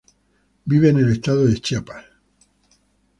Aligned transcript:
Vive 0.65 0.89
en 0.89 0.97
el 0.97 1.11
Estado 1.11 1.45
de 1.45 1.61
Chiapas. 1.61 2.03